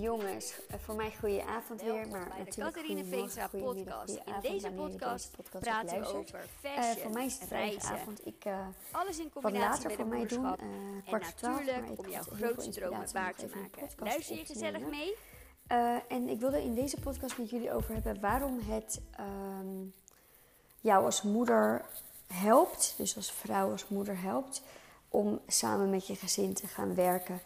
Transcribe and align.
Jongens, 0.00 0.54
eh, 0.68 0.78
voor 0.78 0.94
mij 0.94 1.12
goede 1.20 1.44
avond 1.44 1.82
weer, 1.82 2.08
maar 2.08 2.28
bij 2.28 2.38
de 2.38 2.44
natuurlijk 2.44 2.76
Catharine 2.76 3.04
Veenstra 3.04 3.48
podcast. 3.48 4.08
goeie 4.08 4.24
In 4.24 4.32
avond 4.32 4.42
deze 4.42 4.70
podcast 4.70 5.30
podcast 5.36 5.64
praten 5.64 6.00
we 6.00 6.06
over 6.06 6.38
Eh, 6.62 6.72
fashion, 6.72 7.02
voor 7.02 7.12
mij 7.12 7.24
is 7.24 7.38
het 7.38 7.48
reizen. 7.48 7.80
vrijdagavond. 7.80 8.26
Ik 8.26 8.44
uh, 8.44 8.66
Alles 8.90 9.18
in 9.18 9.30
combinatie 9.30 9.68
later 9.68 9.88
met 9.88 9.96
voor 9.96 10.06
mij 10.06 10.26
doen, 10.26 10.44
uh, 10.44 11.12
en 11.12 11.20
natuurlijk 11.20 11.98
om 11.98 12.08
jouw 12.08 12.22
grootste 12.22 12.70
dromen 12.70 13.12
waar 13.12 13.34
te 13.34 13.46
maken. 13.54 13.88
Luister 13.98 14.36
je 14.36 14.46
gezellig 14.46 14.90
mee? 14.90 15.16
En 16.08 16.28
ik 16.28 16.40
wilde 16.40 16.62
in 16.62 16.74
deze 16.74 17.00
podcast 17.00 17.38
met 17.38 17.50
jullie 17.50 17.72
over 17.72 17.94
hebben 17.94 18.20
waarom 18.20 18.60
het 18.60 19.00
um, 19.20 19.94
jou 20.80 21.04
als 21.04 21.22
moeder 21.22 21.84
helpt, 22.26 22.94
dus 22.96 23.16
als 23.16 23.32
vrouw, 23.32 23.70
als 23.70 23.88
moeder 23.88 24.20
helpt, 24.20 24.62
om 25.08 25.40
samen 25.46 25.90
met 25.90 26.06
je 26.06 26.14
gezin 26.14 26.54
te 26.54 26.66
gaan 26.66 26.94
werken. 26.94 27.40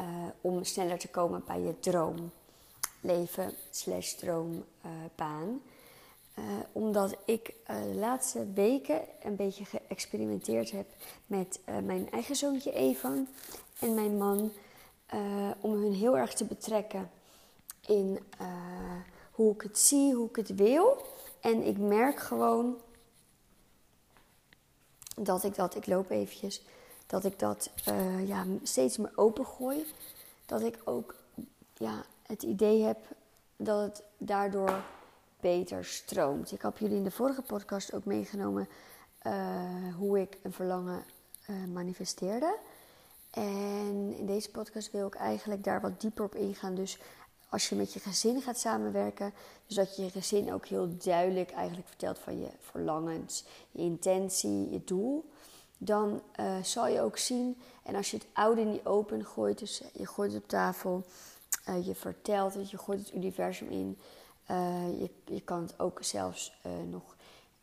Uh, 0.00 0.06
om 0.40 0.64
sneller 0.64 0.98
te 0.98 1.08
komen 1.08 1.42
bij 1.46 1.60
je 1.60 1.78
droomleven 1.80 3.54
slash 3.70 4.12
droombaan. 4.12 5.62
Uh, 6.38 6.44
omdat 6.72 7.16
ik 7.24 7.54
de 7.66 7.94
laatste 7.94 8.52
weken 8.52 9.00
een 9.22 9.36
beetje 9.36 9.64
geëxperimenteerd 9.64 10.70
heb 10.70 10.86
met 11.26 11.60
mijn 11.84 12.10
eigen 12.10 12.36
zoontje 12.36 12.72
Evan 12.72 13.28
en 13.80 13.94
mijn 13.94 14.16
man. 14.16 14.52
om 15.60 15.72
hun 15.72 15.92
heel 15.92 16.18
erg 16.18 16.34
te 16.34 16.44
betrekken 16.44 17.10
in 17.86 18.18
hoe 19.30 19.54
ik 19.54 19.62
het 19.62 19.78
zie, 19.78 20.14
hoe 20.14 20.28
ik 20.28 20.36
het 20.36 20.54
wil. 20.54 21.04
En 21.40 21.62
ik 21.66 21.78
merk 21.78 22.18
gewoon 22.18 22.76
dat 25.16 25.44
ik 25.44 25.54
dat, 25.54 25.74
ik 25.74 25.86
loop 25.86 26.10
eventjes, 26.10 26.62
dat 27.10 27.24
ik 27.24 27.38
dat 27.38 27.70
uh, 27.88 28.28
ja, 28.28 28.44
steeds 28.62 28.96
meer 28.96 29.12
opengooi. 29.14 29.86
Dat 30.46 30.62
ik 30.62 30.78
ook 30.84 31.14
ja, 31.74 32.04
het 32.22 32.42
idee 32.42 32.82
heb 32.82 32.98
dat 33.56 33.82
het 33.82 34.02
daardoor 34.18 34.84
beter 35.40 35.84
stroomt. 35.84 36.52
Ik 36.52 36.62
heb 36.62 36.78
jullie 36.78 36.96
in 36.96 37.04
de 37.04 37.10
vorige 37.10 37.42
podcast 37.42 37.94
ook 37.94 38.04
meegenomen 38.04 38.68
uh, 39.26 39.94
hoe 39.96 40.20
ik 40.20 40.38
een 40.42 40.52
verlangen 40.52 41.04
manifesteerde. 41.72 42.56
En 43.30 44.14
in 44.18 44.26
deze 44.26 44.50
podcast 44.50 44.90
wil 44.90 45.06
ik 45.06 45.14
eigenlijk 45.14 45.64
daar 45.64 45.80
wat 45.80 46.00
dieper 46.00 46.24
op 46.24 46.34
ingaan. 46.34 46.74
Dus 46.74 46.98
als 47.48 47.68
je 47.68 47.74
met 47.74 47.92
je 47.92 48.00
gezin 48.00 48.42
gaat 48.42 48.58
samenwerken, 48.58 49.32
dus 49.66 49.76
dat 49.76 49.96
je 49.96 50.02
je 50.02 50.10
gezin 50.10 50.52
ook 50.52 50.66
heel 50.66 50.96
duidelijk 50.98 51.50
eigenlijk 51.50 51.88
vertelt 51.88 52.18
van 52.18 52.40
je 52.40 52.48
verlangens, 52.60 53.44
je 53.70 53.82
intentie, 53.82 54.70
je 54.70 54.84
doel, 54.84 55.30
dan 55.82 56.22
uh, 56.40 56.62
zal 56.62 56.86
je 56.86 57.00
ook 57.00 57.18
zien, 57.18 57.60
en 57.82 57.94
als 57.94 58.10
je 58.10 58.16
het 58.16 58.26
oude 58.32 58.62
niet 58.62 58.86
open 58.86 59.24
gooit, 59.24 59.58
dus 59.58 59.82
je 59.92 60.06
gooit 60.06 60.32
het 60.32 60.42
op 60.42 60.48
tafel, 60.48 61.04
uh, 61.68 61.86
je 61.86 61.94
vertelt 61.94 62.54
het, 62.54 62.70
je 62.70 62.78
gooit 62.78 62.98
het 62.98 63.14
universum 63.14 63.68
in, 63.68 63.98
je, 64.98 65.10
je 65.24 65.40
kan 65.40 65.62
het 65.62 65.80
ook 65.80 65.98
zelfs 66.02 66.60
nog 66.90 67.16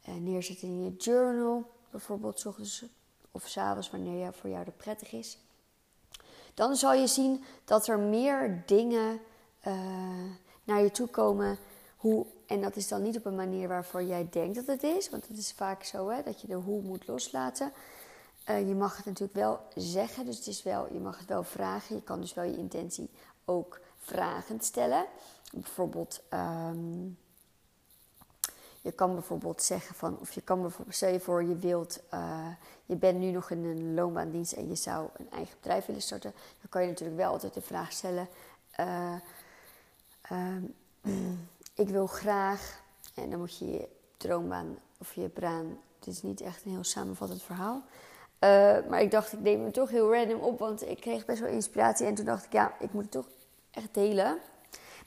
neerzetten 0.04 0.68
in 0.68 0.84
je 0.84 0.96
journal, 0.96 1.72
bijvoorbeeld 1.90 2.40
's 2.40 2.46
ochtends 2.46 2.86
of 3.32 3.48
's 3.48 3.58
avonds, 3.58 3.90
wanneer 3.90 4.34
voor 4.34 4.50
jou 4.50 4.66
dat 4.66 4.78
prettig 4.78 5.12
is. 5.12 5.38
Dan 6.54 6.76
zal 6.76 6.94
je 6.94 7.08
zien 7.08 7.44
dat 7.66 7.88
er 7.88 8.00
meer 8.00 8.64
dingen 8.66 9.20
naar 10.64 10.81
je 10.81 10.92
toe 10.92 11.08
komen. 11.08 11.58
Hoe, 11.98 12.26
en 12.46 12.62
dat 12.62 12.76
is 12.76 12.88
dan 12.88 13.02
niet 13.02 13.18
op 13.18 13.26
een 13.26 13.36
manier 13.36 13.68
waarvoor 13.68 14.04
jij 14.04 14.28
denkt 14.31 14.56
dat 14.56 14.66
het 14.66 14.84
is. 14.84 15.09
Want 15.09 15.28
het 15.28 15.38
is 15.38 15.52
vaak 15.52 15.84
zo 15.84 16.09
hè, 16.09 16.24
dat 16.24 16.42
je 16.42 16.48
de 16.48 16.54
hoe 16.54 16.81
moet 16.81 17.08
loslaten. 17.08 17.72
Uh, 18.50 18.67
je 18.67 18.76
mag 18.76 18.98
het 18.98 19.06
natuurlijk 19.06 19.38
wel 19.38 19.59
zeggen. 19.76 20.26
Dus 20.26 20.38
het 20.38 20.48
is 20.48 20.64
wel, 20.64 20.94
je 20.94 21.00
mag 21.00 21.17
het 21.17 21.28
wel 21.28 21.44
vragen. 21.44 21.95
Je 21.95 22.02
kan 22.02 22.22
dus 22.22 22.34
wel 22.34 22.44
je 22.44 22.58
intentie 22.58 23.09
ook 23.45 23.80
vragend 23.98 24.66
stellen. 24.66 25.06
Bijvoorbeeld, 25.52 26.22
um, 26.34 27.18
je 28.81 28.92
kan 28.92 29.14
bijvoorbeeld 29.14 29.62
zeggen 29.62 29.95
van, 29.95 30.20
of 30.20 30.31
je 30.31 30.42
kan 30.42 30.62
bijvoorbeeld, 30.62 30.95
stel 30.95 31.12
je 31.12 31.20
voor, 31.20 31.44
je 31.44 31.56
wilt, 31.56 32.00
uh, 32.13 32.47
je 32.85 32.96
bent 32.96 33.19
nu 33.19 33.31
nog 33.31 33.50
in 33.50 33.63
een 33.63 33.94
loonbaandienst 33.94 34.52
en 34.52 34.68
je 34.68 34.75
zou 34.75 35.09
een 35.18 35.31
eigen 35.31 35.56
bedrijf 35.62 35.85
willen 35.85 36.02
starten. 36.02 36.31
Dan 36.31 36.69
kan 36.69 36.81
je 36.81 36.88
natuurlijk 36.88 37.18
wel 37.18 37.31
altijd 37.31 37.53
de 37.53 37.62
vraag 37.62 37.91
stellen. 37.91 38.28
Uh, 38.79 39.16
uh, 40.31 40.56
ik 41.84 41.90
wil 41.90 42.08
graag, 42.08 42.81
en 43.14 43.29
dan 43.29 43.40
moet 43.40 43.58
je 43.58 43.72
je 43.72 43.88
droombaan 44.18 44.78
of 44.97 45.14
je 45.14 45.29
baan, 45.40 45.78
het 46.00 46.08
is 46.08 46.22
niet 46.22 46.41
echt 46.41 46.66
een 46.66 46.72
heel 46.72 46.84
samenvattend 46.84 47.44
verhaal. 47.44 47.84
Uh, 48.40 48.78
maar 48.90 49.02
ik 49.02 49.12
dacht, 49.12 49.34
ik 49.34 49.40
neem 49.40 49.62
hem 49.62 49.72
toch 49.72 49.90
heel 49.90 50.14
random 50.14 50.40
op, 50.40 50.59
want 50.59 50.90
ik 50.90 51.00
kreeg 51.00 51.25
best 51.25 51.40
wel 51.40 51.50
inspiratie. 51.50 52.06
En 52.06 52.16
toen 52.16 52.25
dacht 52.25 52.46
ik, 52.46 52.53
ja, 52.53 52.75
ik 52.80 52.94
moet 52.94 53.03
het 53.03 53.12
toch 53.12 53.28
echt 53.72 53.94
delen. 53.94 54.38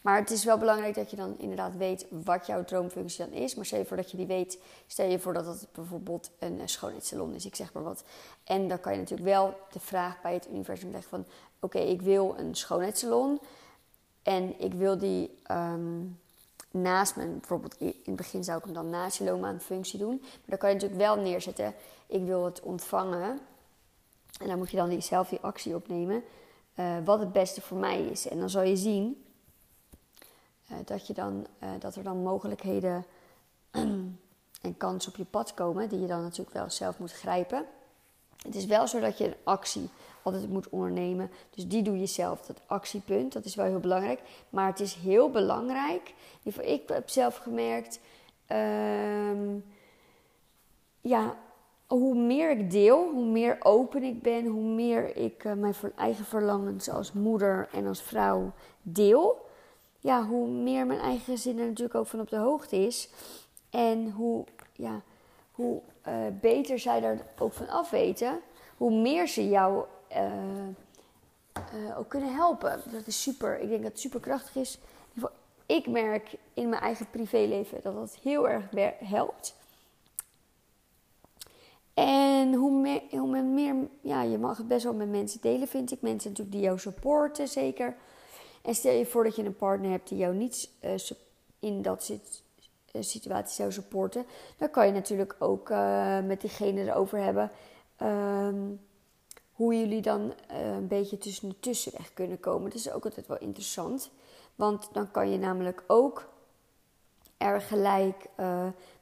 Maar 0.00 0.18
het 0.18 0.30
is 0.30 0.44
wel 0.44 0.58
belangrijk 0.58 0.94
dat 0.94 1.10
je 1.10 1.16
dan 1.16 1.34
inderdaad 1.38 1.76
weet 1.76 2.06
wat 2.24 2.46
jouw 2.46 2.64
droomfunctie 2.64 3.24
dan 3.24 3.34
is. 3.34 3.54
Maar 3.54 3.64
stel 3.64 3.78
je 3.78 3.84
voor 3.84 3.96
dat 3.96 4.10
je 4.10 4.16
die 4.16 4.26
weet, 4.26 4.58
stel 4.86 5.06
je 5.06 5.18
voor 5.18 5.32
dat 5.32 5.46
het 5.46 5.66
bijvoorbeeld 5.72 6.30
een 6.38 6.60
schoonheidssalon 6.64 7.34
is, 7.34 7.46
ik 7.46 7.54
zeg 7.54 7.72
maar 7.72 7.82
wat. 7.82 8.04
En 8.44 8.68
dan 8.68 8.80
kan 8.80 8.92
je 8.92 8.98
natuurlijk 8.98 9.28
wel 9.28 9.56
de 9.72 9.80
vraag 9.80 10.20
bij 10.20 10.34
het 10.34 10.48
universum 10.48 10.90
leggen 10.90 11.10
van, 11.10 11.26
oké, 11.60 11.78
ik 11.78 12.02
wil 12.02 12.34
een 12.38 12.54
schoonheidssalon. 12.54 13.40
En 14.22 14.60
ik 14.60 14.74
wil 14.74 14.98
die 14.98 15.38
um, 15.50 16.18
naast 16.70 17.16
mijn, 17.16 17.38
bijvoorbeeld 17.38 17.74
in 17.78 17.94
het 18.04 18.16
begin 18.16 18.44
zou 18.44 18.58
ik 18.58 18.64
hem 18.64 18.74
dan 18.74 18.90
naast 18.90 19.18
je 19.18 19.24
loonbaanfunctie 19.24 19.98
doen. 19.98 20.18
Maar 20.20 20.40
dan 20.44 20.58
kan 20.58 20.68
je 20.68 20.74
natuurlijk 20.74 21.02
wel 21.02 21.16
neerzetten, 21.16 21.74
ik 22.06 22.24
wil 22.24 22.44
het 22.44 22.60
ontvangen. 22.60 23.38
En 24.40 24.46
dan 24.46 24.58
moet 24.58 24.70
je 24.70 24.76
dan 24.76 24.88
die, 24.88 25.00
zelf 25.00 25.28
die 25.28 25.40
actie 25.40 25.74
opnemen, 25.74 26.22
uh, 26.74 26.96
wat 27.04 27.18
het 27.18 27.32
beste 27.32 27.60
voor 27.60 27.78
mij 27.78 28.06
is. 28.06 28.28
En 28.28 28.38
dan 28.38 28.50
zal 28.50 28.62
je 28.62 28.76
zien 28.76 29.24
uh, 30.70 30.76
dat, 30.84 31.06
je 31.06 31.12
dan, 31.12 31.46
uh, 31.62 31.70
dat 31.78 31.96
er 31.96 32.02
dan 32.02 32.22
mogelijkheden 32.22 33.04
en 34.60 34.76
kansen 34.76 35.12
op 35.12 35.18
je 35.18 35.24
pad 35.24 35.54
komen, 35.54 35.88
die 35.88 36.00
je 36.00 36.06
dan 36.06 36.22
natuurlijk 36.22 36.56
wel 36.56 36.70
zelf 36.70 36.98
moet 36.98 37.12
grijpen. 37.12 37.66
Het 38.42 38.54
is 38.54 38.66
wel 38.66 38.86
zo 38.86 39.00
dat 39.00 39.18
je 39.18 39.26
een 39.26 39.34
actie 39.44 39.88
altijd 40.22 40.48
moet 40.48 40.68
ondernemen. 40.68 41.30
Dus 41.50 41.66
die 41.68 41.82
doe 41.82 41.98
je 41.98 42.06
zelf, 42.06 42.40
dat 42.40 42.60
actiepunt. 42.66 43.32
Dat 43.32 43.44
is 43.44 43.54
wel 43.54 43.66
heel 43.66 43.80
belangrijk. 43.80 44.20
Maar 44.50 44.66
het 44.66 44.80
is 44.80 44.94
heel 44.94 45.30
belangrijk. 45.30 46.14
Ik 46.60 46.88
heb 46.88 47.08
zelf 47.08 47.36
gemerkt. 47.36 48.00
Um, 48.48 49.64
ja, 51.00 51.36
hoe 51.86 52.14
meer 52.14 52.50
ik 52.50 52.70
deel, 52.70 53.10
hoe 53.12 53.24
meer 53.24 53.56
open 53.60 54.02
ik 54.02 54.22
ben, 54.22 54.46
hoe 54.46 54.62
meer 54.62 55.16
ik 55.16 55.44
uh, 55.44 55.52
mijn 55.52 55.74
eigen 55.96 56.24
verlangens 56.24 56.88
als 56.88 57.12
moeder 57.12 57.68
en 57.72 57.86
als 57.86 58.02
vrouw 58.02 58.52
deel. 58.82 59.48
Ja, 60.00 60.26
hoe 60.26 60.48
meer 60.48 60.86
mijn 60.86 61.00
eigen 61.00 61.24
gezin 61.24 61.58
er 61.58 61.66
natuurlijk 61.66 61.94
ook 61.94 62.06
van 62.06 62.20
op 62.20 62.28
de 62.28 62.36
hoogte 62.36 62.76
is. 62.76 63.08
En 63.70 64.10
hoe, 64.10 64.44
ja, 64.72 65.02
hoe 65.60 65.80
uh, 66.08 66.14
beter 66.40 66.78
zij 66.78 67.00
daar 67.00 67.26
ook 67.38 67.52
van 67.52 67.68
af 67.68 67.90
weten, 67.90 68.40
hoe 68.76 68.92
meer 68.92 69.28
ze 69.28 69.48
jou 69.48 69.84
uh, 70.12 70.32
uh, 71.74 71.98
ook 71.98 72.08
kunnen 72.08 72.34
helpen. 72.34 72.80
Dat 72.92 73.06
is 73.06 73.22
super. 73.22 73.60
Ik 73.60 73.68
denk 73.68 73.82
dat 73.82 73.90
het 73.92 74.00
super 74.00 74.20
krachtig 74.20 74.56
is. 74.56 74.78
Ik 75.66 75.86
merk 75.86 76.36
in 76.54 76.68
mijn 76.68 76.82
eigen 76.82 77.10
privéleven 77.10 77.80
dat 77.82 77.94
dat 77.94 78.18
heel 78.22 78.48
erg 78.48 78.64
helpt. 78.98 79.58
En 81.94 82.54
hoe 82.54 82.80
meer, 82.80 83.02
hoe 83.10 83.42
meer, 83.42 83.74
ja, 84.00 84.22
je 84.22 84.38
mag 84.38 84.56
het 84.56 84.68
best 84.68 84.84
wel 84.84 84.94
met 84.94 85.08
mensen 85.10 85.40
delen, 85.40 85.68
vind 85.68 85.92
ik. 85.92 86.00
Mensen 86.00 86.30
natuurlijk 86.30 86.56
die 86.56 86.66
jou 86.66 86.78
supporten, 86.78 87.48
zeker. 87.48 87.96
En 88.62 88.74
stel 88.74 88.92
je 88.92 89.06
voor 89.06 89.24
dat 89.24 89.36
je 89.36 89.44
een 89.44 89.56
partner 89.56 89.90
hebt 89.90 90.08
die 90.08 90.18
jou 90.18 90.34
niet 90.34 90.70
in 91.58 91.82
dat 91.82 92.04
zit, 92.04 92.42
situatie 92.92 93.54
zou 93.54 93.72
supporten. 93.72 94.26
Dan 94.56 94.70
kan 94.70 94.86
je 94.86 94.92
natuurlijk 94.92 95.36
ook 95.38 95.70
uh, 95.70 96.20
met 96.20 96.40
diegene 96.40 96.80
erover 96.80 97.18
hebben. 97.18 97.50
Um, 98.02 98.80
hoe 99.52 99.78
jullie 99.78 100.02
dan 100.02 100.32
uh, 100.50 100.74
een 100.74 100.88
beetje 100.88 101.18
tussen 101.18 101.48
de 101.48 101.60
tussenweg 101.60 102.12
kunnen 102.14 102.40
komen. 102.40 102.70
Dat 102.70 102.78
is 102.78 102.92
ook 102.92 103.04
altijd 103.04 103.26
wel 103.26 103.38
interessant. 103.38 104.10
Want 104.54 104.88
dan 104.92 105.10
kan 105.10 105.30
je 105.30 105.38
namelijk 105.38 105.84
ook 105.86 106.28
er 107.36 107.60
gelijk 107.60 108.26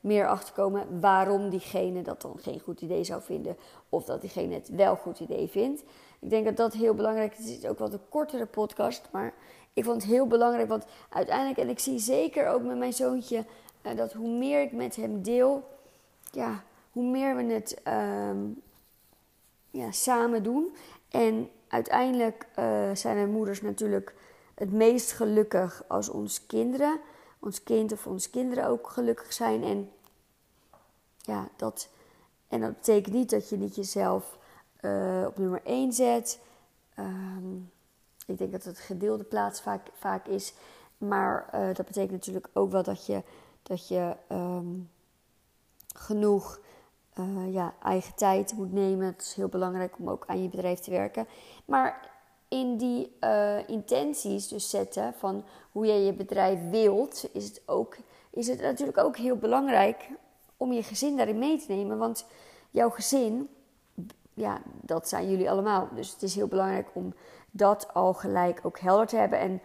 meer 0.00 0.29
achter 0.29 0.55
komen 0.55 1.00
waarom 1.00 1.50
diegene 1.50 2.02
dat 2.02 2.23
dan 2.23 2.38
geen 2.38 2.61
goed 2.61 2.81
idee 2.81 3.05
zou 3.05 3.23
vinden. 3.23 3.56
Of 3.88 4.05
dat 4.05 4.20
diegene 4.20 4.55
het 4.55 4.69
wel 4.69 4.96
goed 4.96 5.20
idee 5.20 5.49
vindt. 5.49 5.82
Ik 6.20 6.31
denk 6.31 6.44
dat 6.44 6.56
dat 6.56 6.73
heel 6.73 6.94
belangrijk 6.94 7.32
is. 7.32 7.50
Het 7.50 7.62
is 7.62 7.69
ook 7.69 7.79
wel 7.79 7.93
een 7.93 8.08
kortere 8.08 8.46
podcast. 8.46 9.08
Maar 9.11 9.35
ik 9.73 9.85
vond 9.85 10.02
het 10.02 10.11
heel 10.11 10.26
belangrijk. 10.26 10.69
Want 10.69 10.85
uiteindelijk, 11.08 11.58
en 11.58 11.69
ik 11.69 11.79
zie 11.79 11.99
zeker 11.99 12.49
ook 12.49 12.62
met 12.62 12.79
mijn 12.79 12.93
zoontje. 12.93 13.44
Uh, 13.88 13.96
dat 13.96 14.12
hoe 14.12 14.38
meer 14.38 14.62
ik 14.62 14.73
met 14.73 14.96
hem 14.96 15.23
deel. 15.23 15.69
Ja, 16.31 16.62
hoe 16.93 17.11
meer 17.11 17.37
we 17.37 17.43
het 17.43 17.81
um, 18.31 18.62
ja, 19.70 19.90
samen 19.90 20.43
doen. 20.43 20.76
En 21.08 21.50
uiteindelijk 21.69 22.46
uh, 22.58 22.94
zijn 22.94 23.17
mijn 23.17 23.31
moeders 23.31 23.62
natuurlijk 23.62 24.14
het 24.55 24.73
meest 24.73 25.12
gelukkig 25.12 25.85
als 25.87 26.08
onze 26.08 26.46
kinderen, 26.46 27.00
ons 27.38 27.62
kind 27.62 27.93
of 27.93 28.06
onze 28.06 28.31
kinderen 28.31 28.67
ook 28.67 28.90
gelukkig 28.90 29.32
zijn. 29.32 29.62
En 29.62 29.90
ja, 31.19 31.49
dat, 31.56 31.88
en 32.49 32.61
dat 32.61 32.75
betekent 32.75 33.14
niet 33.14 33.31
dat 33.31 33.49
je 33.49 33.56
niet 33.56 33.75
jezelf 33.76 34.38
uh, 34.81 35.25
op 35.26 35.38
nummer 35.38 35.61
1 35.64 35.93
zet. 35.93 36.40
Um, 36.99 37.70
Ik 38.26 38.38
denk 38.38 38.52
dat 38.52 38.64
het 38.64 38.79
gedeelde 38.79 39.25
plaats 39.25 39.61
vaak, 39.61 39.87
vaak 39.93 40.26
is. 40.26 40.55
Maar 40.99 41.50
uh, 41.55 41.75
dat 41.75 41.87
betekent 41.87 42.11
natuurlijk 42.11 42.49
ook 42.52 42.70
wel 42.70 42.82
dat 42.82 43.06
je, 43.06 43.23
dat 43.62 43.88
je 43.88 44.16
um, 44.28 44.90
genoeg 45.94 46.60
uh, 47.19 47.52
ja, 47.52 47.75
eigen 47.82 48.14
tijd 48.14 48.52
moet 48.52 48.72
nemen. 48.72 49.06
Het 49.06 49.22
is 49.22 49.34
heel 49.34 49.49
belangrijk 49.49 49.99
om 49.99 50.10
ook 50.10 50.25
aan 50.26 50.43
je 50.43 50.49
bedrijf 50.49 50.78
te 50.78 50.90
werken. 50.90 51.26
Maar 51.64 52.10
in 52.49 52.76
die 52.76 53.16
uh, 53.20 53.69
intenties 53.69 54.49
dus 54.49 54.70
zetten 54.70 55.14
van 55.14 55.44
hoe 55.72 55.87
je 55.87 56.05
je 56.05 56.12
bedrijf 56.12 56.70
wilt, 56.70 57.28
is 57.32 57.44
het, 57.44 57.62
ook, 57.66 57.96
is 58.31 58.49
het 58.49 58.60
natuurlijk 58.60 58.99
ook 58.99 59.16
heel 59.16 59.37
belangrijk 59.37 60.08
om 60.56 60.72
je 60.72 60.82
gezin 60.82 61.16
daarin 61.16 61.38
mee 61.38 61.58
te 61.58 61.72
nemen. 61.72 61.99
Want 61.99 62.26
jouw 62.70 62.90
gezin, 62.90 63.49
ja, 64.34 64.61
dat 64.81 65.08
zijn 65.08 65.31
jullie 65.31 65.50
allemaal. 65.50 65.88
Dus 65.94 66.12
het 66.12 66.22
is 66.22 66.34
heel 66.34 66.49
belangrijk 66.49 66.88
om 66.93 67.14
dat 67.50 67.94
al 67.94 68.14
gelijk 68.14 68.61
ook 68.62 68.78
helder 68.78 69.06
te 69.06 69.16
hebben. 69.16 69.38
En 69.38 69.61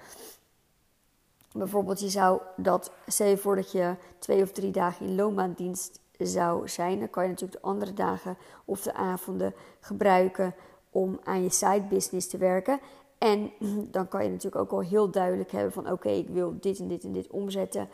bijvoorbeeld, 1.53 1.99
je 1.99 2.09
zou 2.09 2.41
dat, 2.57 2.91
stel 3.07 3.27
je 3.27 3.37
voor 3.37 3.55
dat 3.55 3.71
je 3.71 3.95
twee 4.19 4.41
of 4.41 4.51
drie 4.51 4.71
dagen 4.71 5.05
in 5.05 5.15
loonbaandienst 5.15 6.01
zou 6.17 6.67
zijn, 6.69 6.99
dan 6.99 7.09
kan 7.09 7.23
je 7.23 7.29
natuurlijk 7.29 7.61
de 7.61 7.67
andere 7.67 7.93
dagen 7.93 8.37
of 8.65 8.81
de 8.81 8.93
avonden 8.93 9.53
gebruiken 9.79 10.55
om 10.89 11.19
aan 11.23 11.43
je 11.43 11.49
side 11.49 11.85
business 11.89 12.27
te 12.27 12.37
werken. 12.37 12.79
En 13.17 13.51
dan 13.91 14.07
kan 14.07 14.23
je 14.23 14.29
natuurlijk 14.29 14.61
ook 14.61 14.71
al 14.71 14.89
heel 14.89 15.11
duidelijk 15.11 15.51
hebben 15.51 15.71
van 15.71 15.91
oké, 15.91 16.09
ik 16.09 16.29
wil 16.29 16.57
dit 16.59 16.79
en 16.79 16.87
dit 16.87 17.03
en 17.03 17.11
dit 17.11 17.27
omzetten. 17.27 17.89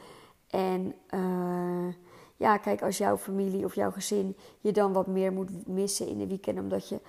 En 0.48 0.96
uh, 1.14 1.94
ja, 2.36 2.58
kijk, 2.58 2.82
als 2.82 2.98
jouw 2.98 3.18
familie 3.18 3.66
of 3.66 3.76
jouw 3.76 3.92
gezin 3.92 4.36
je 4.60 4.72
dan 4.72 4.94
wat 4.94 5.08
meer 5.08 5.34
moet 5.34 5.68
missen 5.68 6.08
in 6.08 6.18
de 6.18 6.28
weekend, 6.28 6.60
omdat 6.60 6.90
je 6.90 7.00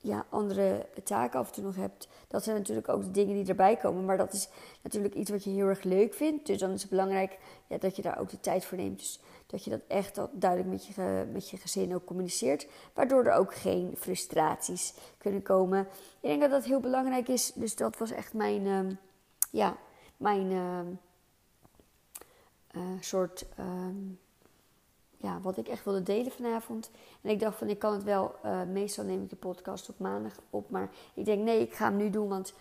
ja, 0.00 0.26
andere 0.28 0.86
taken 1.04 1.40
af 1.40 1.46
en 1.46 1.52
toe 1.52 1.64
nog 1.64 1.76
hebt. 1.76 2.08
Dat 2.28 2.44
zijn 2.44 2.56
natuurlijk 2.56 2.88
ook 2.88 3.02
de 3.02 3.10
dingen 3.10 3.34
die 3.34 3.46
erbij 3.46 3.76
komen. 3.76 4.04
Maar 4.04 4.16
dat 4.16 4.32
is 4.32 4.48
natuurlijk 4.82 5.14
iets 5.14 5.30
wat 5.30 5.44
je 5.44 5.50
heel 5.50 5.66
erg 5.66 5.82
leuk 5.82 6.14
vindt. 6.14 6.46
Dus 6.46 6.58
dan 6.58 6.70
is 6.70 6.80
het 6.80 6.90
belangrijk 6.90 7.38
ja, 7.66 7.78
dat 7.78 7.96
je 7.96 8.02
daar 8.02 8.18
ook 8.18 8.30
de 8.30 8.40
tijd 8.40 8.64
voor 8.64 8.78
neemt. 8.78 8.98
Dus 8.98 9.20
dat 9.46 9.64
je 9.64 9.70
dat 9.70 9.80
echt 9.88 10.20
duidelijk 10.32 10.70
met 10.70 10.86
je, 10.86 11.26
met 11.32 11.50
je 11.50 11.56
gezin 11.56 11.94
ook 11.94 12.04
communiceert. 12.04 12.66
Waardoor 12.94 13.24
er 13.24 13.32
ook 13.32 13.54
geen 13.54 13.94
frustraties 13.98 14.94
kunnen 15.18 15.42
komen. 15.42 15.80
Ik 16.20 16.28
denk 16.28 16.40
dat 16.40 16.50
dat 16.50 16.64
heel 16.64 16.80
belangrijk 16.80 17.28
is. 17.28 17.52
Dus 17.54 17.76
dat 17.76 17.98
was 17.98 18.10
echt 18.10 18.32
mijn, 18.32 18.64
uh, 18.64 18.96
ja, 19.50 19.76
mijn 20.16 20.50
uh, 20.50 20.80
uh, 22.72 23.00
soort. 23.00 23.46
Ehm, 23.56 23.96
ja, 25.20 25.40
wat 25.40 25.56
ik 25.56 25.68
echt 25.68 25.84
wilde 25.84 26.02
delen 26.02 26.32
vanavond. 26.32 26.90
En 27.22 27.30
ik 27.30 27.40
dacht 27.40 27.58
van, 27.58 27.68
ik 27.68 27.78
kan 27.78 27.92
het 27.92 28.04
wel, 28.04 28.34
uh, 28.44 28.62
meestal 28.62 29.04
neem 29.04 29.22
ik 29.22 29.30
de 29.30 29.36
podcast 29.36 29.88
op 29.88 29.98
maandag 29.98 30.32
op. 30.50 30.70
Maar 30.70 30.90
ik 31.14 31.24
denk, 31.24 31.42
nee, 31.42 31.60
ik 31.60 31.74
ga 31.74 31.84
hem 31.84 31.96
nu 31.96 32.10
doen. 32.10 32.28
Want 32.28 32.54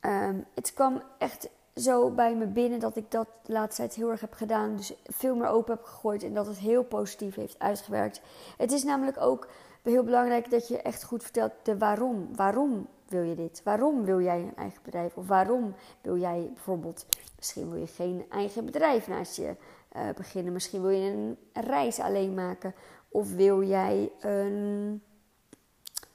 um, 0.00 0.44
het 0.54 0.72
kwam 0.74 1.02
echt 1.18 1.48
zo 1.74 2.10
bij 2.10 2.34
me 2.34 2.46
binnen 2.46 2.80
dat 2.80 2.96
ik 2.96 3.10
dat 3.10 3.26
de 3.42 3.52
laatste 3.52 3.82
tijd 3.82 3.94
heel 3.94 4.10
erg 4.10 4.20
heb 4.20 4.32
gedaan. 4.32 4.76
Dus 4.76 4.92
veel 5.04 5.36
meer 5.36 5.48
open 5.48 5.74
heb 5.74 5.84
gegooid 5.84 6.22
en 6.22 6.34
dat 6.34 6.46
het 6.46 6.58
heel 6.58 6.82
positief 6.82 7.34
heeft 7.34 7.58
uitgewerkt. 7.58 8.20
Het 8.56 8.72
is 8.72 8.84
namelijk 8.84 9.20
ook 9.20 9.48
heel 9.82 10.04
belangrijk 10.04 10.50
dat 10.50 10.68
je 10.68 10.82
echt 10.82 11.04
goed 11.04 11.22
vertelt 11.22 11.52
de 11.62 11.78
waarom. 11.78 12.28
Waarom 12.36 12.86
wil 13.10 13.22
je 13.22 13.34
dit? 13.34 13.60
Waarom 13.64 14.04
wil 14.04 14.20
jij 14.20 14.40
een 14.40 14.56
eigen 14.56 14.82
bedrijf? 14.82 15.16
Of 15.16 15.26
waarom 15.26 15.74
wil 16.00 16.16
jij 16.16 16.50
bijvoorbeeld, 16.54 17.06
misschien 17.36 17.70
wil 17.70 17.80
je 17.80 17.86
geen 17.86 18.24
eigen 18.28 18.64
bedrijf 18.64 19.08
naast 19.08 19.36
je 19.36 19.56
uh, 19.96 20.02
beginnen. 20.16 20.52
Misschien 20.52 20.82
wil 20.82 20.90
je 20.90 21.10
een 21.10 21.38
reis 21.52 22.00
alleen 22.00 22.34
maken. 22.34 22.74
Of 23.08 23.34
wil 23.34 23.62
jij 23.62 24.12
een, 24.20 25.02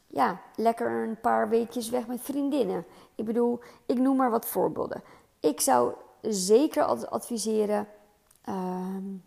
ja, 0.07 0.41
lekker 0.55 0.91
een 0.91 1.19
paar 1.19 1.49
weekjes 1.49 1.89
weg 1.89 2.07
met 2.07 2.21
vriendinnen. 2.21 2.85
Ik 3.15 3.25
bedoel, 3.25 3.59
ik 3.85 3.97
noem 3.97 4.17
maar 4.17 4.31
wat 4.31 4.45
voorbeelden. 4.45 5.03
Ik 5.39 5.61
zou 5.61 5.93
zeker 6.21 6.83
altijd 6.83 7.09
adviseren, 7.09 7.87
um, 8.49 9.23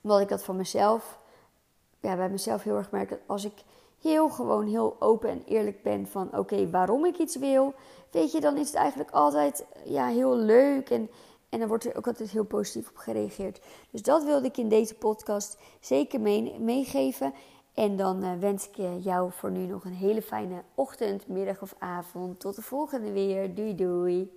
omdat 0.00 0.20
ik 0.20 0.28
dat 0.28 0.44
van 0.44 0.56
mezelf, 0.56 1.18
ja, 2.00 2.16
bij 2.16 2.28
mezelf 2.28 2.62
heel 2.62 2.76
erg 2.76 2.90
merk 2.90 3.08
dat 3.08 3.18
als 3.26 3.44
ik 3.44 3.62
heel 4.00 4.28
gewoon 4.28 4.66
heel 4.66 4.96
open 4.98 5.30
en 5.30 5.42
eerlijk 5.46 5.82
ben 5.82 6.06
van 6.06 6.38
oké, 6.38 6.70
waarom 6.70 7.04
ik 7.04 7.18
iets 7.18 7.36
wil, 7.36 7.74
weet 8.10 8.32
je, 8.32 8.40
dan 8.40 8.56
is 8.56 8.66
het 8.66 8.76
eigenlijk 8.76 9.10
altijd 9.10 9.66
ja, 9.84 10.06
heel 10.06 10.36
leuk 10.36 10.90
en 10.90 11.10
en 11.50 11.58
dan 11.58 11.68
wordt 11.68 11.84
er 11.84 11.96
ook 11.96 12.06
altijd 12.06 12.30
heel 12.30 12.44
positief 12.44 12.88
op 12.88 12.96
gereageerd. 12.96 13.60
Dus 13.90 14.02
dat 14.02 14.24
wilde 14.24 14.46
ik 14.46 14.56
in 14.56 14.68
deze 14.68 14.94
podcast 14.94 15.58
zeker 15.80 16.20
meegeven. 16.60 17.34
En 17.74 17.96
dan 17.96 18.24
uh, 18.24 18.32
wens 18.38 18.68
ik 18.68 18.76
jou 19.00 19.32
voor 19.32 19.50
nu 19.50 19.66
nog 19.66 19.84
een 19.84 19.94
hele 19.94 20.22
fijne 20.22 20.62
ochtend, 20.74 21.28
middag 21.28 21.62
of 21.62 21.74
avond. 21.78 22.40
Tot 22.40 22.56
de 22.56 22.62
volgende 22.62 23.12
weer. 23.12 23.54
Doei 23.54 23.74
doei. 23.74 24.30